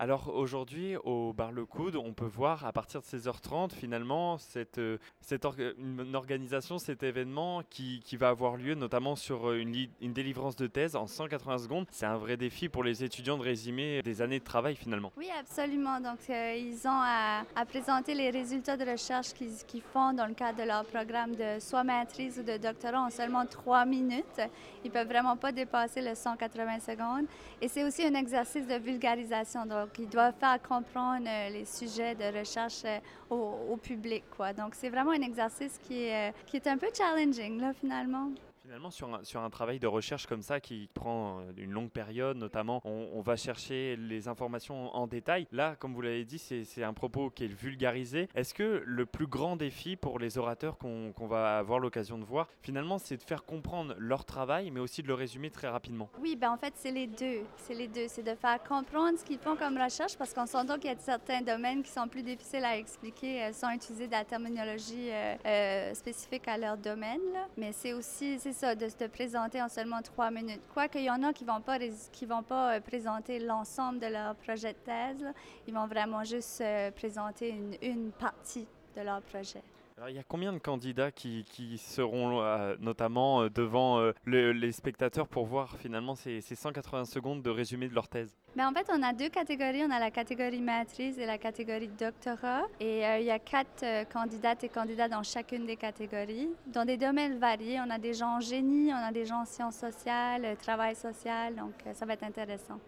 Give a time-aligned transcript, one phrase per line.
[0.00, 4.78] Alors aujourd'hui, au Bar Le Coude, on peut voir à partir de 16h30 finalement cette,
[4.78, 5.44] euh, cette
[5.76, 10.54] une organisation, cet événement qui, qui, va avoir lieu notamment sur euh, une, une délivrance
[10.54, 11.86] de thèse en 180 secondes.
[11.90, 15.10] C'est un vrai défi pour les étudiants de résumer des années de travail finalement.
[15.16, 15.98] Oui, absolument.
[16.00, 20.62] Donc euh, ils ont à, présenter les résultats de recherche qu'ils font dans le cadre
[20.62, 24.40] de leur programme de soit maîtrise ou de doctorat en seulement trois minutes.
[24.84, 27.26] Ils peuvent vraiment pas dépasser le 180 secondes.
[27.60, 29.66] Et c'est aussi un exercice de vulgarisation.
[29.66, 32.98] Donc donc, ils doivent faire comprendre euh, les sujets de recherche euh,
[33.30, 34.24] au, public.
[34.36, 34.52] Quoi.
[34.52, 38.30] Donc, c'est vraiment un exercice qui est, euh, un peu challenging, finalement.
[38.68, 42.82] Finalement, sur un, travail de recherche comme ça qui prend euh, une longue période, notamment,
[42.84, 45.46] on, va chercher les informations en détail.
[45.52, 48.28] Là, comme vous l'avez dit, c'est un propos qui est vulgarisé.
[48.34, 52.46] Est-ce que le plus grand défi pour les orateurs qu'on va avoir l'occasion de voir,
[52.60, 56.10] finalement, c'est de faire comprendre leur travail, mais aussi de le résumer très rapidement?
[56.20, 57.44] Oui, ben en fait, c'est les deux.
[57.56, 58.06] C'est les deux.
[58.08, 60.98] C'est de faire comprendre ce qu'ils font comme recherche, parce qu'on s'entend qu'il y a
[60.98, 65.94] certains domaines qui sont plus difficiles à expliquer euh, sans utiliser de la terminologie euh,
[65.94, 67.22] spécifique à leur domaine.
[67.56, 70.60] Mais c'est aussi, de se présenter en seulement trois minutes.
[70.72, 71.78] Quoique, il y en a qui ne vont pas,
[72.12, 75.24] qui vont pas euh, présenter l'ensemble de leur projet de thèse.
[75.66, 79.62] Ils vont vraiment juste euh, présenter une, une partie de leur projet.
[80.06, 81.44] Il y a combien de candidats qui,
[81.78, 87.42] seront euh, notamment euh, devant euh, les spectateurs pour voir finalement ces, ces, 180 secondes
[87.42, 88.36] de résumé de leur thèse?
[88.54, 89.82] Ben, En fait, on a deux catégories.
[89.84, 92.62] On a la catégorie maîtrise et la catégorie doctorat.
[92.78, 97.38] Et il y a quatre candidates et candidats dans chacune des catégories, dans des domaines
[97.38, 97.80] variés.
[97.84, 101.56] On a des gens en génie, on a des gens en sciences sociales, travail social.
[101.56, 102.78] Donc, ça va être intéressant.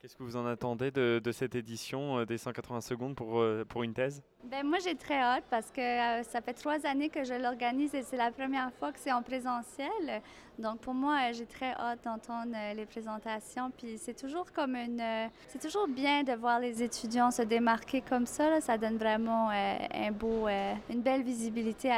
[0.00, 4.22] Qu'est-ce que vous en attendez de, cette édition des 180 secondes pour, pour une thèse?
[4.44, 7.94] Ben moi, j'ai très hâte parce que euh, ça fait trois années que je l'organise
[7.94, 10.22] et c'est la première fois que c'est en présentiel.
[10.58, 13.70] Donc, pour moi, euh, j'ai très hâte d'entendre euh, les présentations.
[13.70, 15.02] Puis, c'est toujours comme une.
[15.48, 18.60] c'est toujours bien de voir les étudiants se démarquer comme ça.
[18.62, 21.90] Ça donne vraiment un beau, une belle visibilité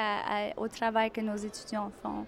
[0.57, 2.21] au travail que nos étudiants font.